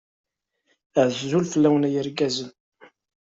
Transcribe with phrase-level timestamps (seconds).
[1.01, 2.49] Azul fell-awen a yirgazen!